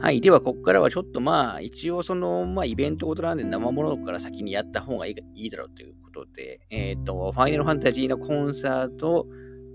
[0.00, 0.20] はい。
[0.20, 9.26] では、ここからはちょっとまあ、一応その、まあ、イベントごとなんで生ものから先にやった方がいいだろうということで、えっ、ー、と、ファイナルファンタジーのコンサート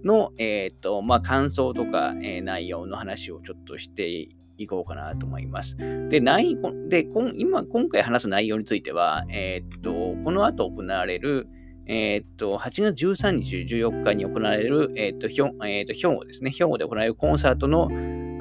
[0.06, 5.76] の、えっ、ー、と、まあ、感想とか、えー、内容の話をちょっとしていこうかなと思います。
[6.08, 7.06] で、内で
[7.36, 9.92] 今、今回話す内容については、えっ、と、
[10.24, 11.48] この後行われる、
[11.86, 17.90] えっと、8月13日、14日に行われる、えっと、兵庫ですね、兵庫で行われるコンサートの、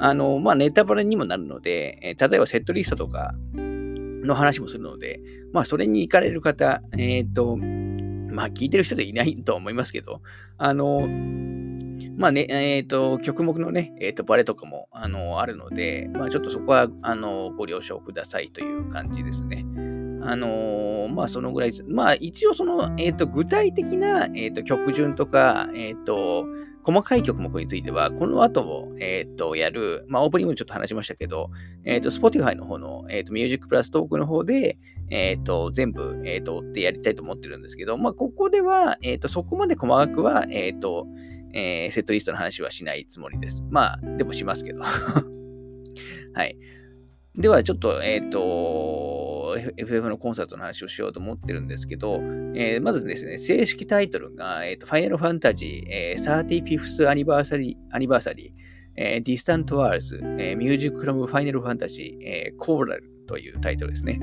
[0.03, 5.21] あの、まあ、ネタバレにもなるので、えー、例えばセットリストとかの話もするので、
[5.53, 10.21] まあ、それに行かれる方、えっ、ー、と、まあ、聞いてる人でいないと思いますけど、
[10.57, 11.07] あの、
[12.17, 19.65] まあね、えっ、ー、と、曲目のね、えっ、ー、と、バレとかも、あの、あるので、まあ、ちょっとそこは、あの、ご了承くださいという感じですね。
[20.25, 21.83] あのまあ、そのぐらいです。
[21.83, 26.45] まあ、一応、その、えっ、と、具体的な、えっ、と、曲順とか、えっ、と、
[26.83, 31.49] 細かい曲目については、この後も、え、ー、と、やる、まあ、オープニングにちょっと話しましたけど、
[31.85, 34.77] えっ、ー、と、Spotify の方の、え、ー、と、ミュージックプラストークの方で、
[35.09, 41.07] えっ、と、全部、えっ、と、追ってやりたいと思ってるんですけど、まあ、ここでは、えっ、と、そこまで細かくは、えっ、と、
[41.55, 43.63] えセットリストの話はしないつもりです。
[43.69, 44.81] まあ、でもしますけど。
[46.33, 46.57] はい。
[47.35, 49.22] では、ちょっと、えっ、と、
[49.57, 52.15] FF のコンサートの話をしようと思ってるんですけど、
[52.55, 58.51] えー、まずですね、正式タイトルが、えーと、ファイナルファンタジー、えー、35th anniversary、anniversary、
[58.95, 64.19] えー、 Distant Worlds、えー、 music from FINAL FANTASY、えー、 Coral というタイトルですね。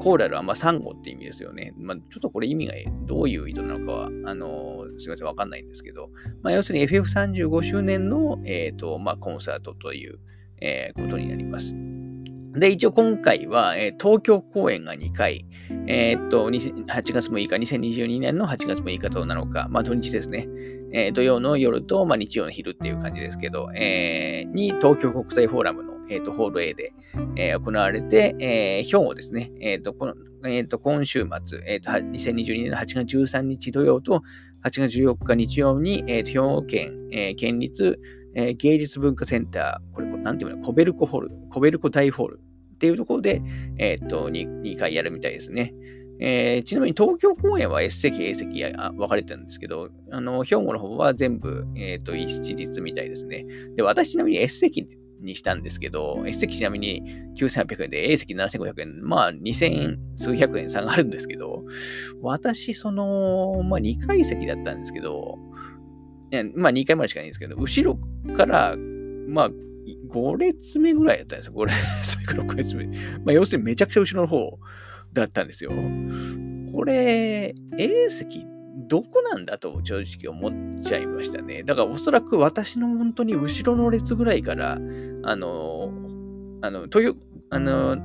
[0.00, 1.72] コーラルはまあサンゴって意味ですよね。
[1.76, 6.10] まあ、ちょっとこれ意味がどういう意図なのかは、あのー、すみません、わかんないんですけど、
[6.42, 10.18] まあ、要するに FF35 周年の、えーとまあ、コンサートという、
[10.60, 11.74] えー、ことになります。
[12.52, 15.46] で、一応今回は、えー、東京公演が2回、
[15.86, 20.48] えー、っと、8月6日、2022年の8月6日と7日、まあ土日ですね。
[20.92, 26.92] えー、土曜の夜と、まあ、日曜の昼っていう感じですけど、えー、に東京国際フォーラムの、えー、とホール A で、
[27.36, 29.52] えー、行われて、えー、兵庫ですね。
[29.60, 34.22] えー、とこのえー、と今週末、えー、と2022年の8月13日土曜と
[34.64, 38.00] 8月14日日曜に、えー、と兵庫県、えー、県立
[38.34, 42.40] えー、芸術文化センター、これ、なんていうの、コベルコホール、コベルコ大ホール
[42.74, 43.42] っていうところで、
[43.78, 45.74] えー、っと2、2回やるみたいですね。
[46.22, 53.46] えー、ちなみに東京公演は S 席、A 席分かれてるんですけど、あの、兵庫の方は全部、えっ、ー、と、一律みたいですね。
[53.74, 54.86] で、私ちなみに S 席
[55.22, 57.02] にしたんですけど、S 席ちなみに
[57.36, 61.64] 9800円で A 席7500円、まあ2000数百円差があるんですけど、
[62.20, 65.38] 私その、まあ2階席だったんですけど、
[66.54, 67.98] まあ2回までしかないんですけど、後ろ
[68.34, 68.76] から、
[69.28, 69.50] まあ
[70.10, 71.54] 5列目ぐらいだったんですよ。
[71.54, 72.86] 5列目から5列目。
[72.86, 72.94] ま
[73.28, 74.58] あ要するにめちゃくちゃ後ろの方
[75.12, 75.72] だったんですよ。
[76.72, 78.46] これ、A 席
[78.88, 81.62] どこなんだと正直思っちゃいましたね。
[81.62, 84.78] だからおそらく私の本当に後ろの列ぐらいから、
[85.22, 85.90] あの、
[86.62, 87.16] あの、という、
[87.50, 87.96] あの、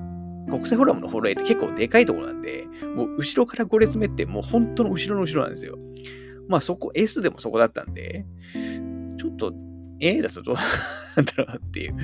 [0.47, 5.77] 国際フォーラムのフォローって結構でかいところなんで、もう後ろから5列目ってもう本当の後ろの後ろなんですよ。
[6.47, 8.25] まあそこ、S でもそこだったんで、
[9.17, 9.53] ちょっと
[9.99, 10.55] A だとどう
[11.15, 11.95] なんだろうっていう、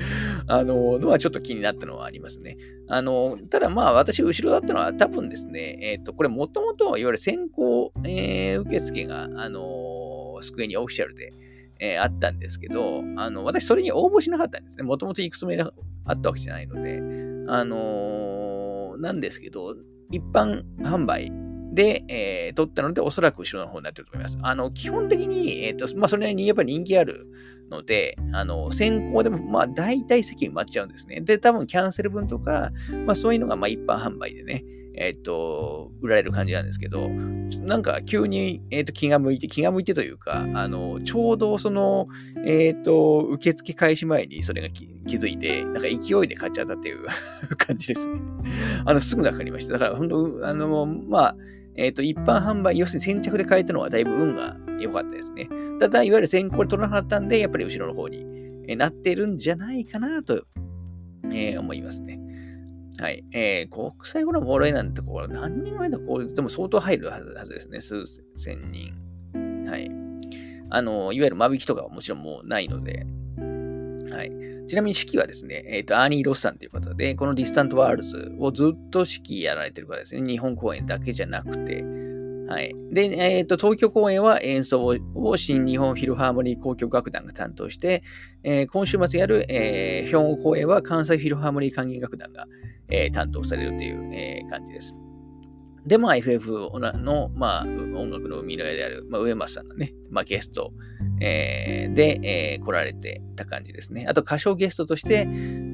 [0.46, 2.56] あの、のはちょっと気になったのはありますね。
[2.88, 11.32] あの、ただまあ私後ろだったのは多分ですね、えっ、ー、と、これもともといわゆる先行、えー、受付が、あの、スクエニオフィシャルで、
[11.78, 14.84] えー、あったんですけど、あの、私それに応募しなかったんですね。
[14.84, 15.72] もともと行くつもりが
[16.06, 17.00] あったわけじゃないので、
[17.48, 19.74] あのなんですけど、
[20.10, 21.30] 一般販売
[21.72, 24.38] で、えー、撮ったので、おそらく後ろの方になってると思います。
[24.42, 27.26] あの、基本的に、えっ、ー、と、まあ、それなりにやっぱり人気ある
[27.70, 31.20] ので、あの、先行でも、まあ、大体席埋まっちゃうんですね。
[31.22, 32.70] で、多分キャンセル分とか、
[33.06, 42.08] まあ、そういうのが、まあ、一般販売でね、えっ、ー、と、売られる感じなんですけど、なんか急に、えっ、ー、と、気が向いて、気が向いてというか、あの、ちょうどその、
[42.46, 44.84] えっ、ー、と、受付開始前にそれが気
[45.16, 47.06] づいて、なんか勢いで買っちゃったっていう
[47.56, 48.20] 感じですね。
[48.84, 49.74] あの、すぐなくなりました。
[49.74, 51.36] だから、本当あの、まあ、
[51.76, 55.48] えっ、ー、と、一般販売、要するに先着で買えたのはだいぶ運が良かったですね。
[55.80, 60.44] ただ、いわゆる先行で取らなかったんで、やっぱり後ろの方になってるんじゃないかなと、
[61.26, 62.18] えー、思いますね。
[62.98, 63.24] はい。
[63.32, 67.80] えー、国際フォーラム往来なんて、これ何人前だこうでも相当入るはずですね。
[67.80, 68.04] 数
[68.36, 68.94] 千人。
[69.66, 69.90] はい。
[70.70, 73.06] あの、いわゆる間引きとかはもちろんもうないので、
[74.10, 74.51] はい。
[74.72, 80.22] ちなみに指揮はですね、えっ、ー、と、アーニー・ロスさんという方で、この Distant Worlds をずっと指揮やられてる方ですね。
[80.26, 81.84] 日本公演だけじゃなくて、
[82.48, 82.74] はい。
[82.90, 88.02] で、えっ、ー、と、東京公演は演奏を新日本フィルハーモニー交響楽団が担当して、
[88.44, 92.46] えー、今週末やる、えー、兵庫公演は関西フィルハーモニー管弦楽団が、
[92.88, 94.94] え、担当されるという、え、感じです。
[95.86, 100.72] で、まあ、FF の、まあ、音楽の生みの親である、まあ、上松さんがね、まあ、ゲスト、
[101.20, 104.06] えー、で、えー、来られてた感じですね。
[104.08, 105.26] あと、歌唱ゲストとして、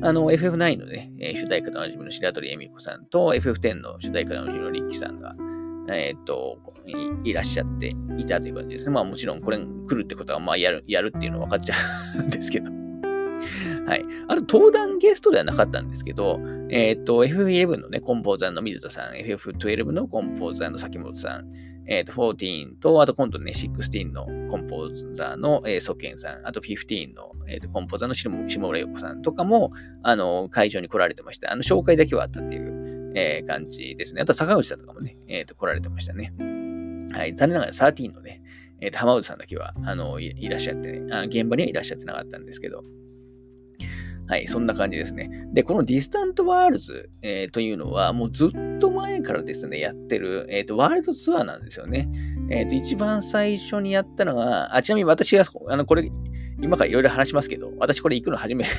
[0.03, 5.35] あの、FF9 のね、主題歌のおなじみの白鳥恵美子さんと、FF10 の主題歌のおなじみのリッキーさんが、
[5.91, 8.93] えっ、とい、いらっしゃっていたという感じですね。
[8.93, 11.75] まあもちろんこれ来るってことは、まあやる、やるっていうのは分かっちゃ
[12.19, 12.88] うんですけど。
[13.87, 14.05] はい。
[14.29, 16.41] あと、登壇ゲストではなかったんですけど、
[16.71, 21.53] えっ、と、FF11 のね、コンポーザーの水田さん、FF12 のコンポーザーの崎本さん、
[21.87, 31.51] えっ、と、14と、あと今度ね、16のコンポーザーの、えー、ソケンさん、あと15の、えーと、コンポーザーの下村陽子さんとかも、あの、会場に来られてました。
[31.51, 34.21] あの、紹介だけはあったっていう、えー、感じですね。
[34.21, 36.35] あと、坂口さんとかもね、えっ、と、来られてましたね。
[37.13, 37.35] はい。
[37.35, 38.43] 残念ながら13のね、
[38.81, 42.85] えっ、ー、と、浜内さんだけは、あのい、いらっしゃってねあ、現場にはいらっしゃってなかったんですけど、
[44.29, 45.31] はい、そんな感じですね。
[45.53, 52.11] で、この Distant Worlds、えー、というのは、もうずっと前からですね、やってる、えっ、ー、と、ワールドツアーなんですよね。
[52.51, 56.11] えっ、ー、と、一番最初にやったのが、あ、ちなみに私が、あの、これ、
[56.61, 58.71] 今からいろいろ話しますけど、私これ行くの初めて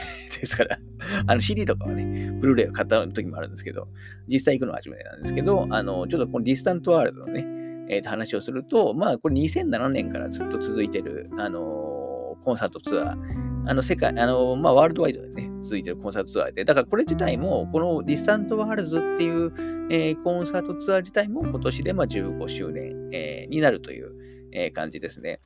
[0.42, 0.78] ですから
[1.28, 3.88] あの CD とかはね、ブルーレイを買った時もあるんですけど、
[4.28, 7.46] 実際行くのは初めてなんですけど、あの、ちょっとこの Distant World のね、
[7.90, 19.54] えー、と話をすると、まあ、これ2007年からずっと続いてる、あの、コンサートツアー、あの、世界、あの、まあ、ワールドワイドでね、続いてるコンサートツアーで、だからこれ自体も、この Distant Worlds っていう、
[19.92, 24.14] えー、コンサートツアー自体も今年でまあ15周年、えー、になるという、
[24.52, 25.42] えー、感じですね。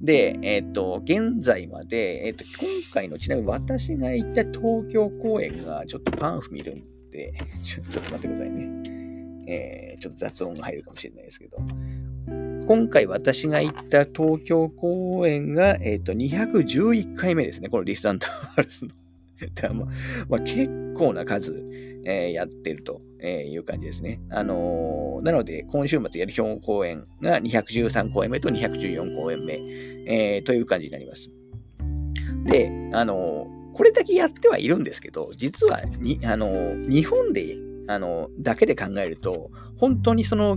[0.00, 8.82] で、えっ、と、現在まで、えっ、と、今回のちなみに私が行った東京公演が、ちょっとパンフ見るんで、ちょっと待ってくださいね。
[9.48, 11.56] えー、ちょっと雑音が入るかもしれないですけど、
[12.68, 17.70] 今回私が行った東京公演が、えっ、ー、と、211回目ですね。
[17.70, 18.90] この Distant Worlds の。
[19.74, 19.86] ま、
[20.28, 21.64] まあ、結構な数、
[22.04, 24.20] えー、やってるという感じですね。
[24.28, 29.54] あのー、なので、今週末やる兵庫公演が213公演目と214公演目、
[30.06, 31.30] えー、という感じになります。
[32.44, 37.56] で、あのこれだけやってはいるんですけど、実はに、あの日本で
[37.88, 40.56] あの、だけで考えると、本当にその、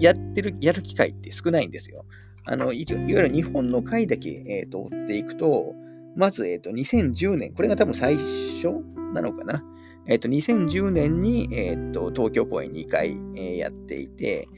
[0.00, 2.04] やってる、やる機会って少ないんですよ。
[2.44, 5.74] あの、いわゆる日本の回だけ、え、ー、と、追っていくと、
[6.16, 8.82] まず、え、ー、と、2010年、これが多分最初
[9.14, 9.64] なのかな。
[10.08, 14.48] えっ、ー、と、2010年に、えっ、と、東京公演2回、え、やっていて、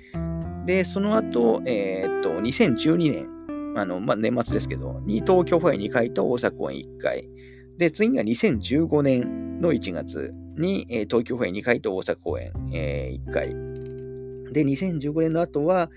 [0.64, 3.28] で、その後、えっ、と、2012年、
[3.76, 7.28] あの、まあ、年末ですけど、に東京公演2回と大阪公演1回。
[7.76, 13.48] で、次が2015年の1月に、えー、東京公演2回と大阪公演、えー、1回。
[14.52, 15.90] で、2015年の後は、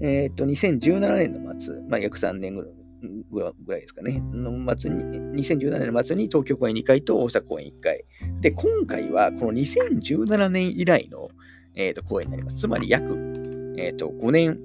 [0.00, 2.72] えっ、と、2017年の末、まあ、約3年ぐらい。
[3.30, 4.22] ぐらいですかね。
[4.32, 5.04] の末に、
[5.44, 8.04] 2017年の末に東京公演2回と大阪公演1回。
[8.40, 11.28] で、今回はこの2017年以来の、
[11.74, 12.56] えーと、公演になります。
[12.56, 13.12] つまり約、
[13.76, 14.58] えーと、5年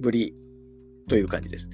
[0.00, 0.34] ぶり
[1.08, 1.68] という感じです。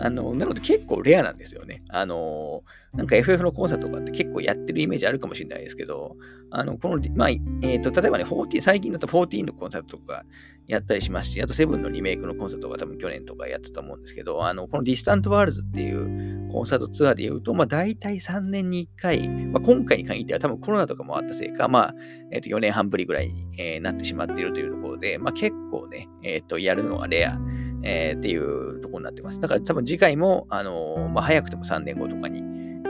[0.00, 1.82] あの、なので結構レアなんですよね。
[1.88, 6.16] あの、なんか FF のコンサートとかって結構やってるイメージあるかもしれないですけど、
[6.50, 10.24] あの、この、まあ、えっ、ー、と、例えばね、14、最近だと14のコンサートとか
[10.68, 21.94] やったりしますし、あと7のリメイクのコンサートが多分去年とかやってたと思うんですけど、あの、この Distant Worlds っていうコンサートツアーで言うと、まあ、大体3年に1回、まあ、今回に限っては多分コロナとかもあったせいか、まあ、
[22.30, 27.38] えっ、ー、と、4年半ぶりぐらいに、なってしまっているというところで、まあ、結構ね、えっ、と、やるのはレア。
[27.84, 29.40] えー、っていうところになってます。
[29.40, 32.40] だから多分次回も、あの、まあ、早くても3年後とかに、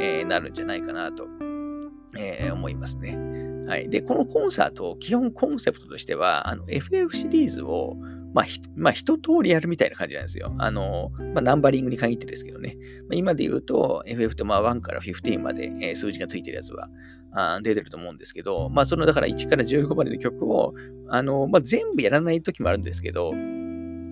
[0.00, 1.26] えー、なるんじゃないかなと、
[2.16, 3.18] え思いますね。
[3.66, 3.88] はい。
[3.88, 7.96] で、このコンサート、基本コンセプトとしては、あの、FF シリーズを、
[8.34, 8.44] まあ、
[8.76, 10.54] まあ、一通りやるみたいな感じなんですよ。
[10.58, 12.76] あの、まあ、ナンバリングに限ってですけどね。
[13.08, 16.88] まあ、今で言うと、FF ってまあ1から15まで、えー、数字がついてるやつは
[17.32, 20.74] あ出てると思うんですけど、まあ、その、だから1から15までの曲を、
[21.08, 23.32] あの、まあ、全部やらない時もあるんですけど、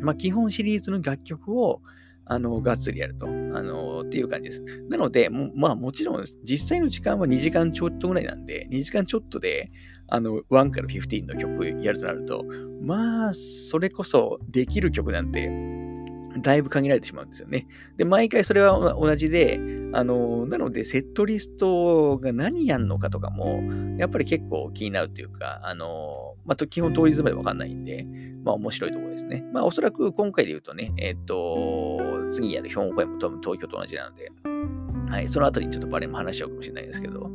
[0.03, 1.81] まあ、基本シリーズの楽曲を、
[2.25, 4.63] あの、がっつりやると、あの、っていう感じです。
[4.89, 9.71] なので、まあもちろん、実際の時間は2時間ちょっとぐらいなんで、2時間ちょっとで、
[10.09, 12.45] あの、1から15の曲やるとなると、
[12.83, 15.51] まあ、それこそできる曲なんて、
[16.41, 17.67] だいぶ限られてしまうんですよね。
[17.97, 19.61] で、毎回それは同じで、
[19.93, 23.63] あの、なので、セットリストが何やんのかとかも、
[23.99, 28.07] やっぱり結構気になるというか、あの、まあ、基本当日までわかんないんで、
[28.45, 29.45] まあ、面白いところですね。
[29.53, 34.33] まあ、おそらく今回で言うとね、えっ、と、次やる兵庫公演も多分東京と同じなので、
[35.09, 37.31] はい、その後にちょっとバレも話しちゃうかもしれないですけど、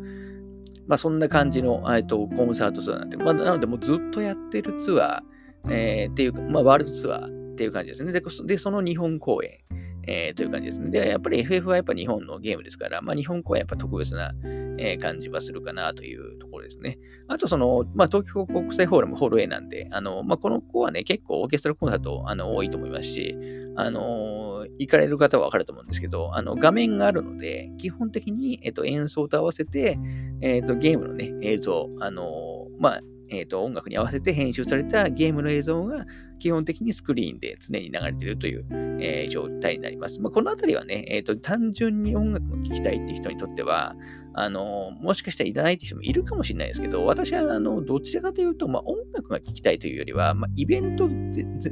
[0.87, 8.11] まあ、そんな感じの、えっと、コンサートツアーなんて、まあ、なので、もうずっとやってるツアー、えー、っていうか、まあ、ワールドツアーっていう感じですね。
[8.11, 9.59] で、でその日本公演、
[10.07, 10.89] えー、という感じですね。
[10.89, 14.31] で、やっぱり FF はやっぱ日本のゲームですから、まあ、日本語はやっぱ特別な、
[14.77, 16.97] えー、感じはするかなというところですね。
[17.27, 23.37] あと、その、まあ、東京国際フォーラムホール A なんで、あの、まあ、この子はね、結構オーケストラコンサートあの多いと思いますし、
[23.75, 29.99] あの、行かれる方はわかると思うんですけど、あの、画面があるので、基本的に、えっと、演奏と合わせて、
[30.41, 36.05] えっと、ゲームのね、映像、あの、まあ、えーと、音楽に合わせて編集されたゲームの映像が
[36.39, 38.65] 基本的にスクリーンで常に流れているという、
[39.01, 40.19] えー、状態になります。
[40.19, 43.95] まあ、このあたりはね、えーと、単純に音楽を聴きたいって人にとっては、
[44.33, 51.09] あのもしかしたらいらないっていう人もいるかもしれないですけど、私はあのどちらかというと、まあ、音楽が聴きたいというよりは、まあ、イベント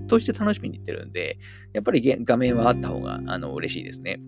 [0.08, 1.38] として楽しみに行ってるんで、
[1.74, 4.20] やっぱり画面はあった方があの嬉しいですね。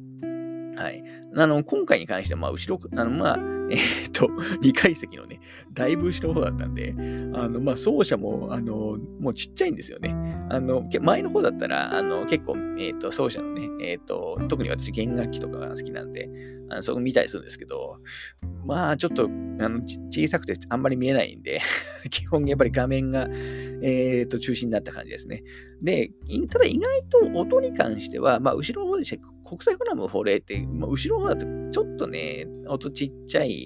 [0.78, 1.04] はい。
[1.36, 4.28] あの、今回に関しては、まあ、後ろ、あの、まあ、えっ、と、
[4.62, 5.40] 2階席のね、
[5.74, 6.94] だいぶ後ろの方だったんで、
[7.34, 10.16] あの、まあ、走者も、あの、もうちっちゃいんですよね。
[10.50, 16.30] あの、前の方だったら、あの、結構、えっ、と、走者のね、えっ、と、特に私、弦楽器とかが好きなんで、
[16.70, 18.00] あのそこ見たりするんですけど、
[18.66, 19.28] まあ、ちょっと、あ
[19.70, 21.62] の、小さくてあんまり見えないんで
[22.12, 23.30] 基本やっぱり画面が、
[23.82, 25.44] えっ、と、中心になった感じですね。
[25.82, 26.12] で、
[26.50, 29.06] ただ意外と音に関しては、まあ、後ろの方で
[29.46, 33.57] 国際フラムフォレーって、まあ、後ろの方だとちょっとね、音ちっちゃい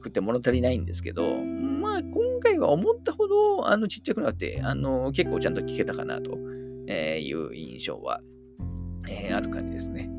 [0.00, 8.20] くて物足りないんですけど、まあ、今回は思ったほど、あの、ちっちゃくなくて、あの、結構ちゃんと聞けたかなという印象は、
[9.08, 10.10] えー、ある感じですね。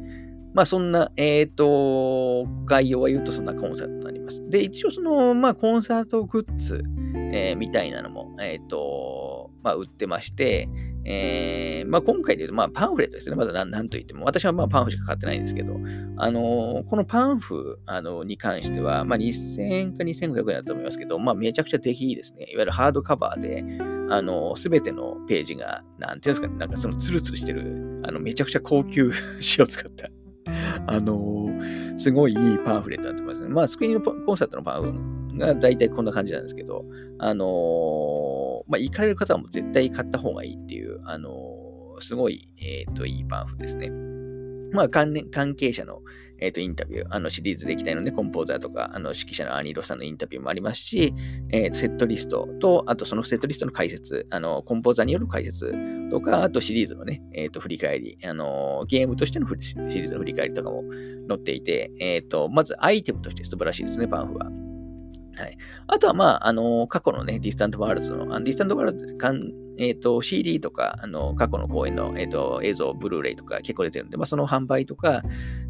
[0.54, 4.46] まあそんな、えっ、ー、と、概要は言うとそんなコンサートになります。
[4.48, 6.84] で、一応その、まあコンサートグッズ、
[7.32, 10.68] えー、みたいなのも、えっ、ー、と、まあ売ってまして、
[11.12, 13.36] えー、まあ今回で言うと、まあパンフレットですね。
[13.36, 14.26] まだ何と言っても。
[14.26, 15.76] 私はまあパンフしか買ってないんですけど、
[16.18, 22.46] あのこのパンフあのに関しては、まあ2000円か2500円だと思いますけど、まあめちゃくちゃ出来いいですね。
[22.52, 23.66] いわゆるハードカバーで、
[24.12, 29.10] あのすべてのページが、なんていうんですかね、なんかそのツルツルしてる、あのめちゃくちゃ高級
[29.42, 30.10] 紙を使った
[30.86, 33.50] あのー、すごいいいパンフレットになってますね。
[33.50, 36.86] まあ、スクリーンコンサートのパンが大体こんな感じなんですけど、
[37.18, 43.90] あのー、まあ、行かれる方はもう絶対買った方がいいっていう、あのー、すごい、えっ、と、いいパンフですね。
[44.72, 46.02] まあ、関関係者の、
[46.40, 51.14] えっ、ー、と、インタビュー、あの、シリーズでいきたいので、コンポーザーとか、あの、指揮者のアニーロさんのインタビューもありますし、
[51.50, 55.74] えー、セットリストと、あとそのセットリストの解説、あの、コンポーザーによる解説
[56.10, 60.84] とか、あとシリーズのね、えっ、ー、と、振り返り、あの、ゲームとしてのシリーズの振り返りとかも
[61.28, 64.59] 載っていて、えっ、と、まずアイテムとして素晴らしいですね、パンフは。
[65.40, 65.58] はい。
[65.88, 75.24] あとは、まあ、あの、過去のね、 Distant Worlds の、あの Distant Worlds かん、えっ、ー、と、CD とか、あの、過去の公演の、えっ、ー、と、映像、ブルーレイとか結構出てるんで、まあ、その販売とか、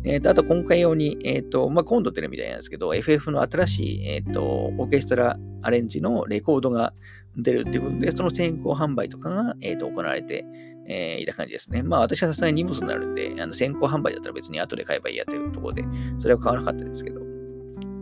[0.04, 6.94] えっ、ー、と、あと今回用に、えっ、と、まあ、今度出るみたいなんですけど、FF の新しい、えっ、と、オーケストラアレンジのレコードが
[7.38, 10.46] 出るっていうことで、その先行販売とかが、えっ、と、行われて、
[10.90, 11.84] えー、いた感じですね。
[11.84, 15.86] まあ私はさすがに荷物になるんで、あの先行販売だったら別に後で買えばいいやというところで、
[16.18, 17.22] それは買わなかったですけど、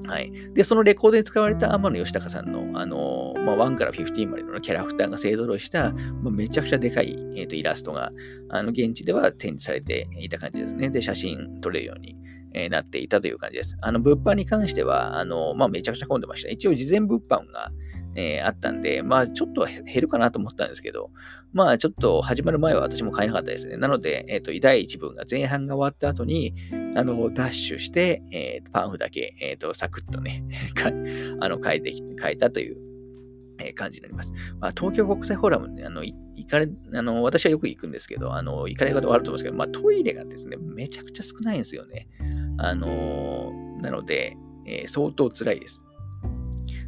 [0.07, 0.31] はい。
[0.53, 8.11] で、そのレコードに使われた天野義高さんの、あのー、まあ、1から15までのキャラクターが勢ぞろいした、まあ、めちゃくちゃでかい、えーと、イラストが、
[8.49, 10.89] あの、現地では展示されていた感じですね。
[10.89, 12.15] で、写真撮れるように、
[12.53, 13.77] えー、なっていたという感じです。
[13.81, 16.49] あの、物販に関しては、あのー、まあ、めちゃくちゃ混んでました。
[16.49, 17.71] 一応、事前物販が、
[18.17, 21.11] えー、あったんで、まあちょっと減るかなと思ったんですけど、
[21.57, 23.77] まあちょっと始まる前は私も買えなかったですね。
[23.77, 26.53] なので、えっ、ー、と、第1部が前半が終わった後に、
[26.95, 30.43] あの、ダッシュして、えー、パンフだけ、えっ、と、サクッとね、
[31.41, 32.77] あの、変えてきて、変えたという、
[33.59, 34.31] え感じになります。
[34.59, 36.15] まあ、東京国際フォーラムね、あの、行
[36.47, 42.07] かれ、あの、私はよく行くんですけど、あの、行かれる方はあると思うんですけど、まあ、トイレがですね、めちゃくちゃ少ないんですよね。
[42.59, 44.35] あのなので、
[44.65, 45.83] え相当辛いです。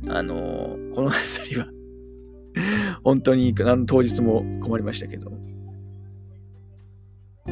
[0.07, 1.67] あの、この辺りは
[3.03, 5.31] 本当にあの当日も困りましたけど。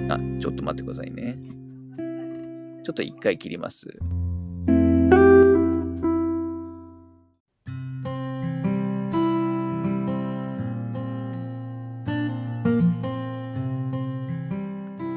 [0.10, 1.38] あ、ちょっと待ってくださいね。
[2.84, 3.88] ちょっと一回切ります。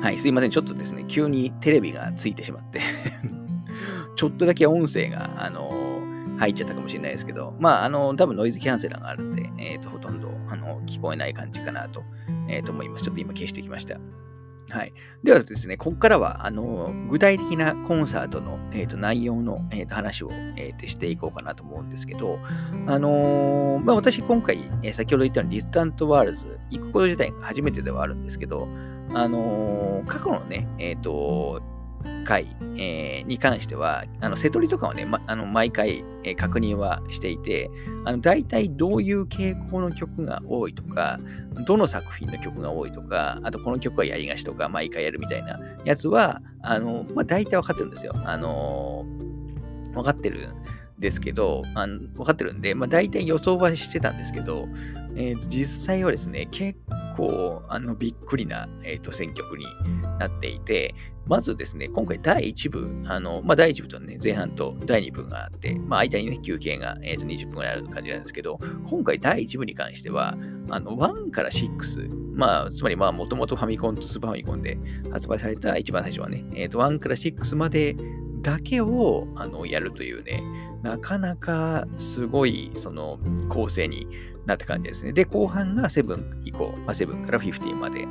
[0.03, 0.51] はい、すいません。
[0.51, 2.81] ちょっとですね、急にテレビがついてしまって
[4.17, 5.80] ちょっとだけ音声が、あの
[6.41, 12.03] 入っちゃったかもしれないですけど、まあ、あの、多分ノイズキャンセラーがあるんで、えっ、ー、と、ほとんど、あの、聞こえない感じかなと、
[12.49, 13.05] えー、と思います。
[13.05, 13.99] ちょっと今消してきました。
[14.71, 14.95] はい。
[15.23, 22.39] ではですね、ここからは、あの、具体的なコンサートの、えーと、内容の、えーと、話を、えーと、していこうかなと思うんですけど、
[22.87, 28.67] あのー、まあ、私今回、えー、先ほど言ったように Distant Worlds、行くこと自体が初めてではあるんですけど、
[29.13, 31.61] あのー、過去のね、えっ、と、
[32.25, 37.71] 回、えー、に関しては、あの、瀬取りとかはね、ま、あの毎回、えー、確認はしていて、
[38.05, 41.19] あの、大体どういう傾向の曲が多いとか、
[41.67, 48.15] どの作品の曲が多いとか、あとこの曲はやりがしとか、毎回やるみたいなやつは、あの、まあ、大体分かってるんですよ。
[48.25, 50.55] あのー、分かってるん
[51.01, 54.69] ですけど、あの分かってるんで、まあ、大体予想はしてたんですけど、
[55.17, 56.79] えー、実際はですね、結
[57.17, 59.67] 構、あの、びっくりな、えーと、選曲に
[60.19, 60.95] なっていて、
[61.27, 70.37] まずですね、今回第1部、あの、まあ、第1部とね、前半と第2部があって、まあ、間にね、休憩が、えー、と20分ぐらいある感じなんですけど、今回第1部に関しては、
[70.71, 74.79] あの、1から6、まあ、つまり、もともとファミコンとスーパーファミコンで
[75.13, 77.97] 発売された一番最初はね、え、ー、と、1から6まで
[78.43, 80.43] だけを、あの、やるというね、
[80.83, 83.19] なかなかすごい、その、
[83.49, 84.07] 構成に
[84.47, 85.13] なった感じですね。
[85.13, 88.07] で、後半が7以降、まあ、7から15まで、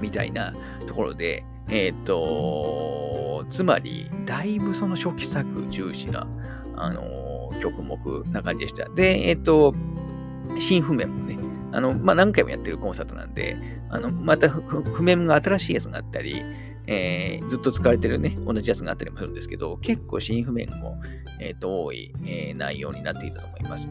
[0.00, 0.54] みたいな
[0.86, 6.26] ところで、えっ、と、つまり、だいぶその初期作重視な、
[6.76, 8.88] あのー、曲目な感じでした。
[8.88, 9.74] で、えっ、と、
[10.58, 11.38] 新譜面もね、
[11.72, 13.56] あの、まあ、何回もやってるコンサートなんで、
[13.88, 16.42] あの、また譜面が新しいやつがあったり、
[16.86, 21.00] えー、ずっと使われてるね、同じやつがあったりもするんですけど、結構新譜面も、
[21.40, 23.88] え、ー、多い、えー、内容になっていたと思います。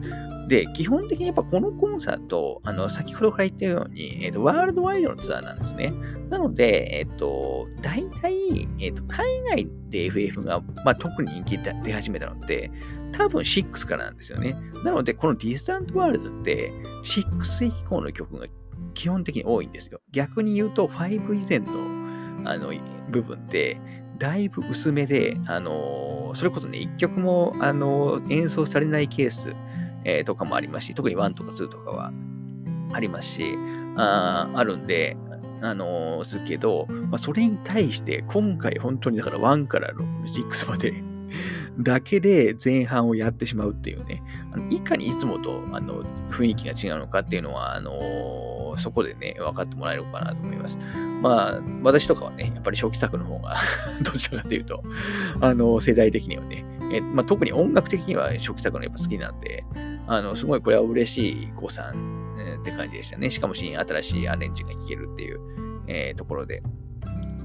[0.48, 5.92] で、基本的にやっぱこのコンサート、あの、先ほどから言ったように、え、ー、と、ワールドワイドのツアーなんですね。
[6.28, 12.70] なので、えっ、と、大体、えっ、と、海外で FF が、まあ、特に人気出始めたのって、
[13.12, 14.56] 多分6からなんですよね。
[14.84, 16.72] なので、このディスタントワールドって、
[17.04, 18.46] 6以降の曲が
[18.94, 20.00] 基本的に多いんですよ。
[20.10, 22.01] 逆に言うと、5以前の
[22.44, 22.72] あの、
[23.10, 23.80] 部分で、
[24.18, 29.54] だいぶ薄めで、あの、それこそね、一曲も、あの、演奏されないケース、
[30.04, 32.12] えー、とかもありますし、特に1とか2とかは
[32.92, 33.56] ありますし、
[33.96, 35.16] ああるんで、
[35.62, 40.92] あのすけど、まあ、それに対して今回本当にだから1から6まで
[41.78, 44.22] だけで前半をやってしまうっていうね、
[44.52, 47.92] あのいかにいつもとあの雰囲気が違うのかっていうのは、あの
[48.78, 50.78] そこでね、分かってもらえるかなと思います。
[51.20, 53.56] まあ、私とかはね、やっぱり初期作の方が
[54.02, 54.82] どちらかというと、
[55.40, 59.64] あの、世代的にはね、えまあ、特に音楽的には初期作のやっぱ好きなんで、
[60.06, 63.30] あの、すごいこれは嬉しい誤算、えー、って感じでしたね。
[63.30, 65.40] しかも新しいアレンジが聴けるっていう、
[65.86, 66.62] えー、ところで。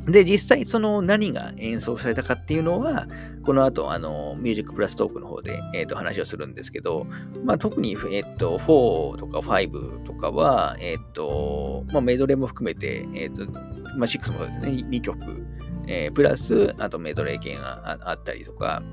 [0.08, 3.08] で、実際その何が演奏されたかっていうのは、
[3.44, 7.06] この後、あの、ミュージックプラストークの方で、えっ、ー、と、話をするんですけど、
[7.44, 15.46] まあ、特に、えっ、ー、と、4とか5とかは、えっ、ー、と、まあ、メドレーも含めて、えっ、と、まあ、6もそうですね、2曲、
[15.88, 18.84] えプラス、あとメドレー系があったりとか、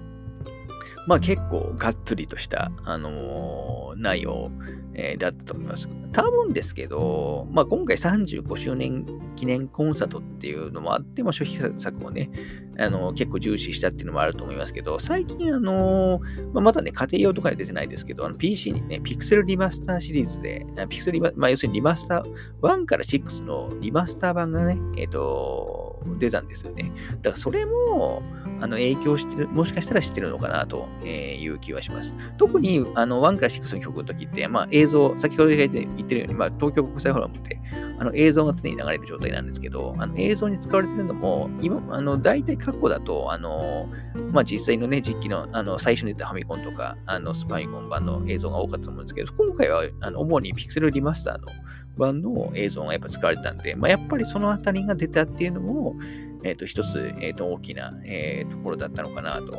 [1.06, 4.50] まあ結構がっつりとした、あのー、内容、
[4.94, 5.88] えー、だったと思います。
[6.12, 9.04] 多分ですけど、まあ今回35周年
[9.36, 12.30] 記念コンサートっていうのもあって、まあ初期作をね、
[12.78, 16.20] あのー、結構重視したっていうのもあると思いますけど、最近あの
[16.52, 26.92] まあ、まだね、家庭用とかに出てないですけど、あの PC にね、ピクセルリマスターシリーズで、ピクセルリマ、まあ要するにリマスター、1から6のリマスター版がね、えっ、と、出たんですよね。
[27.22, 28.22] だからそれも、
[28.60, 32.16] あの影響してる、もしかしたらしてるのかなという気はします。
[32.38, 37.60] 特にあの1から6の曲の時って、まあ、映像、先ほど言ってるように、まあ、東京国際フォーラムって
[37.98, 43.88] あの映像が常に流れる状態なんですけど、あの映像に使われてるのも、今、あの大体過去だと、あの
[44.32, 51.48] まあ、実際のね、実機のあの最初に出たファミコンとか、あのスパイコン版の映像が多かったと思うんですけど、今回はあの主にピクセルリマスターの
[51.96, 55.96] 版の映像がやっぱ使われたんで、まあ、やっぱりそのあたりが出たっていうのも、
[56.44, 59.58] えっ、ー、と、一つ、えっ、ー、と、大きな、えー、ところだったのかなと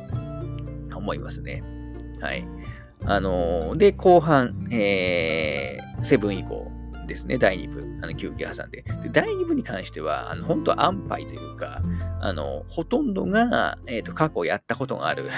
[0.96, 1.64] 思いますね。
[2.22, 2.48] はい。
[3.06, 6.72] あの、で、後半、えー、セブン以降
[7.08, 8.84] ですね、第2部、あの休憩挟んで。
[9.04, 11.82] で、第2部に関しては、あの本当は安牌というか、
[12.22, 15.30] あの、ほとんどが、えっ、と、過去やったことがある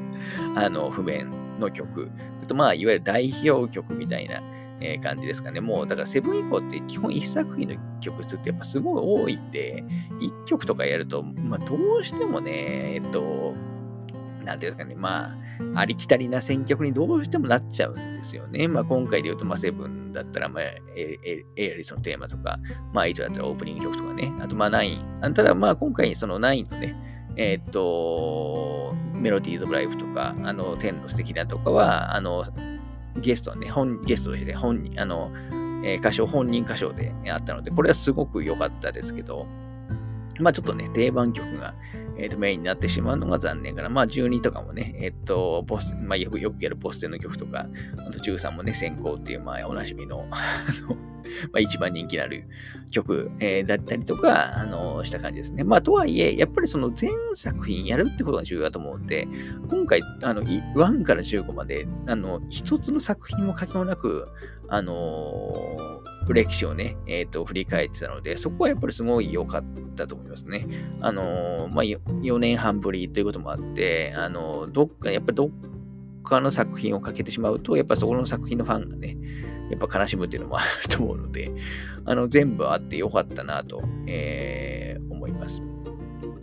[0.56, 2.10] あの、譜面の曲。
[2.42, 4.42] あと、まあ、いわゆる代表曲みたいな、
[4.80, 5.60] えー、感じですかね。
[5.60, 9.84] もう、だからセブン以降って基本一作品の曲数ってやっぱすごい多いんで、
[10.20, 13.54] 一曲とかやると、まあどうしてもね、えっと、
[14.44, 15.32] なんていうんですかね、ま
[15.74, 18.68] あ、ありきたりな選曲にどうしてもなっちゃうんですよね。
[18.68, 22.58] まあ今回で言うと、まあセブンだったら、まあ、エアリスのテーマとか、
[22.92, 25.32] まあ8だったらオープニング曲とかね、あとまあ9。
[25.32, 26.94] ただまあ今回その9のね、
[27.36, 32.44] えっ、と、メロディーズ・オブ・ライフとか、あの、天の素敵なとかは、あの、
[33.16, 35.30] ゲストね、本ゲストとして本人、あの、
[35.84, 39.46] えー、歌唱、本人歌唱であったので、これはすごく良かったですけど、
[40.40, 41.74] まあちょっとね、定番曲が、
[42.18, 43.88] えー、とメインになってしまうのが残念かな。
[43.88, 47.66] まあ12とかもね、えっ、ー、と、ボス、まあよくよくやるボステの曲とか、
[47.98, 50.96] あと13もね、先行っていう、まあおなじみの、あの、
[51.52, 52.44] まあ、一番人気のある
[52.90, 55.64] 曲、えー、だったりとか、あの、した感じですね。
[55.64, 59.26] まあ、とはいえ、やっぱりその全作品やるってことが重要だと思うんで、
[59.68, 64.28] 今回、あの、1から15まで、あの、一つの作品も書きもなく、
[64.68, 70.66] あの、歴史をね、えっ、ー、と、振り返ってたので、そこはやっぱりすごい良かったと思いますね。
[71.00, 75.50] あの、まあ、4年半ぶりということもあって、あのどっか、やっぱりどっ
[76.22, 79.16] かの作品をかけてしまうと、やっぱそこの作品のファンがね、
[79.70, 81.50] やっぱ悲しむっていうのもあると思うので、
[82.04, 85.62] あの、全部あってよかったなと、えー、思います。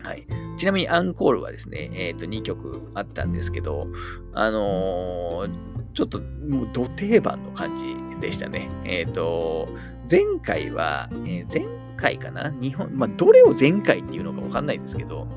[0.01, 0.25] はい。
[0.57, 3.87] ちなみにアンコールはですね、えっ、ー、と、2曲あったんですけど、
[4.33, 7.85] あのー、ちょっともう土定番の感じ
[8.19, 8.69] でしたね。
[8.85, 9.69] えっ、ー、と、
[10.09, 11.65] 前回は、え前
[11.97, 12.51] 回かな？
[12.61, 15.27] 日本、まあ、どれを前回っていうのかわかんないですけど、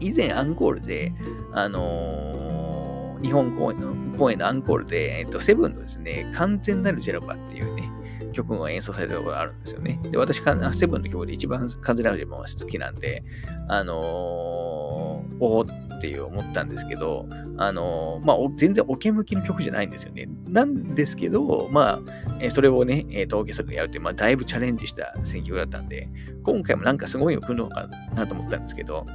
[0.00, 1.12] 以前アンコールで、
[1.52, 7.90] あの日本公演の公演のアンコールで、えっと、セブンのですね、完全なるジェノバっていうね、
[8.32, 9.98] 曲が演奏されたところがあるんですよね。
[10.04, 10.40] で、私、
[10.74, 13.22] セブンの曲で一番完全なるジェノバが好きなんで、
[13.68, 17.26] あのー、おおっていう思ったんですけど、
[17.58, 20.28] あのー、まあ、全然オケ向きの曲じゃないんですよね。
[20.46, 26.08] なんですけど、まあ、えそれをね、えー、と、オーケストラでやるって、まあ、だいぶチャレンジした選曲だったんで、
[26.42, 29.06] 今回もなんかすごいの来るのかなと思ったんですけど、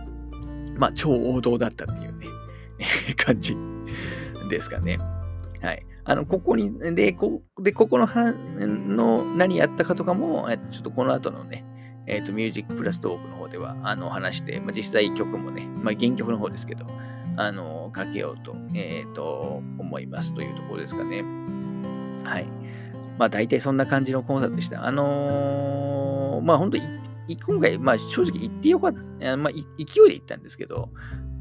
[0.78, 2.28] まあ、超王道だったっていうね、
[3.18, 3.56] 感じ
[4.50, 4.98] ですかね。
[5.62, 5.86] はい。
[6.04, 11.66] あの、ここに、で、こでここのの何やったかとかも、ちょっとこの後のね、
[12.08, 16.86] えっ、ー、と、ミュージックプラストークの方では、あの、話して、まあ、実際曲もね、まあ、原曲の方ですけど、
[17.38, 21.24] あの、かけようと、えっ、ー、と、思いますというところですかね。
[22.24, 22.46] はい。
[23.18, 24.86] まあ、大体そんな感じのコンサートでした。
[24.86, 26.78] あのー、まあ、本当
[27.28, 30.90] 今回、まあ、正直行ってよかった、まあ、勢いで行ったんですけど、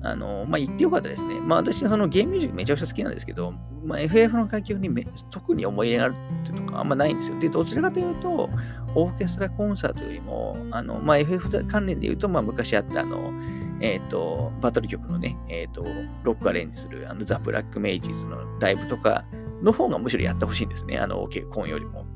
[0.02, 1.40] あの、まあ、言ってよかったですね。
[1.40, 7.38] まあ、私はそのゲームミュージックめちゃくちゃ好きなんですけど、まあ、FF の楽曲にめ特に思い入れがあるってとかあんまないんですよ。
[7.38, 8.50] で、どちらかというと、
[8.94, 13.32] オーケストラコンサートよりも、あの、まあ、FF 関連で言うと、まあ、昔あったあの、
[13.80, 15.84] えっ、ー、と、バトル曲のね、えっ、ー、と、
[16.22, 19.24] ロックアレンジする、あの、ザ・ブラック・メイジーズのライブとか
[19.62, 20.98] の方がむしろやってほしいんですね。
[20.98, 22.06] あの、結婚よりも。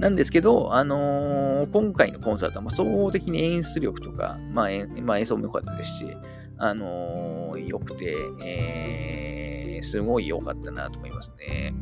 [0.00, 4.68] なんですけど、あのー、今回のコンサートは、まあ、総合的に演出力とか、まあ、
[5.02, 6.16] まあ、演奏も良かったですし、
[6.56, 11.74] あのー、良くて、えー、すごい良かったなと思いますね。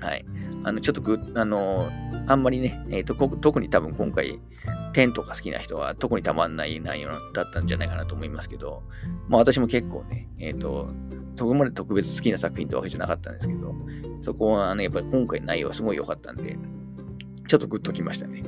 [0.00, 0.24] はい。
[0.64, 4.40] あの、ちょっとぐ、あのー、あんまりね、えーと、特に多分今回、
[4.92, 8.82] テントが好きな人は特にたまんない内容だったんじゃないかなと思いますけど、
[9.28, 10.88] まあ私も結構ね、えっ、ー、と、
[11.36, 13.74] そこまで特別好きな作品ってわけじゃなかったんですけど、
[14.20, 16.58] そこはね、やっぱり今回の内容はすごい良かったんで、
[17.50, 18.44] ちょっとグッときましたね。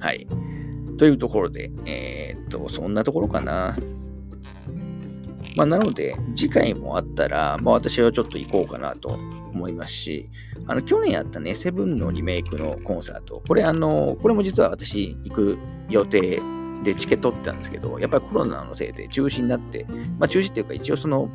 [0.00, 0.26] はい。
[0.98, 3.76] というところで、えっ、と、そんなところかな。
[5.54, 9.10] まあ、なので、次回もあったら、まあ、私はちょっと行こうかなと
[9.52, 10.28] 思いますし、
[10.66, 15.58] あの、去年やったね、セブンのリメイクのコンサート、これあの、これも実は私行く
[15.88, 16.40] 予定
[16.82, 19.86] でチケット取ってたんですけど、やっぱりコロナのせいで中止になって、
[20.18, 21.30] まあ中止っていうか一応その、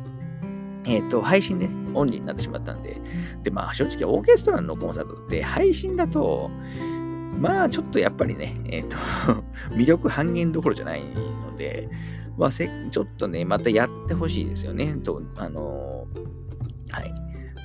[0.84, 3.00] えっ、ー、と、配信で、オンリーになってしまったんで、
[3.42, 6.50] で、まあ正直オーケストラのコンサートって配信だと、
[7.38, 8.96] まあちょっとやっぱりね、えっ、ー、と
[9.70, 11.88] 魅力半減どころじゃないので、
[12.36, 14.94] まあ、せちょっとね、またやってほしいですよね。
[14.96, 17.14] と、あのー、はい。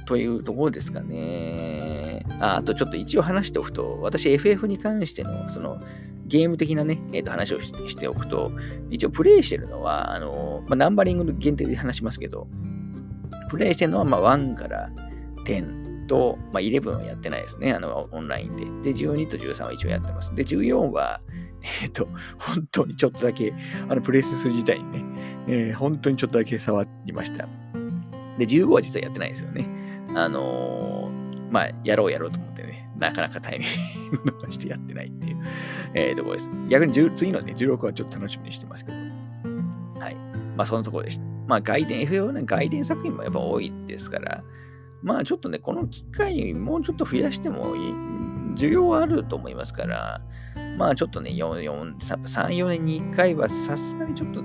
[0.05, 2.25] というところですかね。
[2.39, 5.81] ああとちょっと一応話しておくと、私 FF に関しての、その、
[6.25, 8.53] ゲーム的なね、えー、と話をしておくと、
[8.89, 12.47] 一応プレイしてるのは、あのー、まあ、ナンバリングの限定で話しますけど、
[13.49, 14.89] プレイしてるのは、まあ、1から
[15.45, 15.80] 10
[16.11, 18.91] と、まあ、11はやってないですね、あの、オンラインで。
[18.91, 20.35] で、12と13は一応やってます。
[20.35, 21.21] で、14は、
[21.81, 23.53] えっ、ー、と、本当にちょっとだけ、
[23.87, 25.05] あの、プレス自体にね、
[25.47, 27.47] えー、本当にちょっとだけ触りました。
[28.37, 29.65] で、15は実はやってないですよね。
[30.13, 33.65] あのー、まあ、やろうやろうと思ってね、なかなかタイミ
[34.07, 35.37] ング逃してやってないっていう、
[35.95, 36.51] えー、ところです。
[36.67, 38.97] 逆に次のね、16はちょっと楽しみにしてますけど。
[40.01, 40.15] はい。
[40.57, 41.23] まあ、そのところでした。
[41.47, 44.43] まあ、外伝、FA はね、外伝作品もやっぱ多いですから、
[45.01, 47.93] まあ、ちょっとね、この機会もうちょっと増やしてもいい、
[48.55, 50.21] 需要はあると思いますから、
[50.77, 54.43] まあちょっとね、4、4 3、4年に1回はさすがにちょっと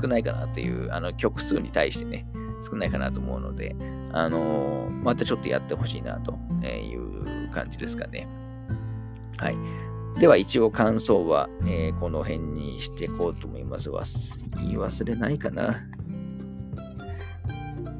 [0.00, 2.26] 少ないかなという、あの曲数に対してね、
[2.68, 3.76] 少ないかなと思うので、
[4.12, 6.32] あのー、またちょっとやってほしいなと
[6.66, 8.28] いう感じですかね。
[9.38, 9.56] はい。
[10.18, 13.90] では一応感想は、えー、この辺にしていこうと思います。
[14.56, 15.74] 言い忘れないかな。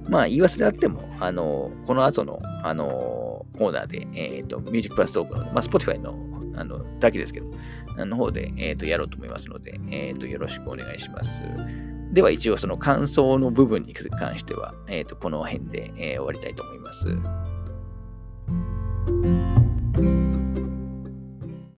[0.08, 6.14] まあ、言い忘れあっても、あのこの後の、あのコーナーで、えっ、ー、と、ミュージックプラストークの、まあ、Spotify の、
[6.54, 7.50] あの、だけですけど、
[7.98, 11.42] あの方で、えっ、ー、と、やろうと思いますので、えっ、ー、と、よろしくお願いします。
[12.12, 17.16] では、一応その感想の部分に関しては、えっ、と、この辺で、え終わりたいと思います。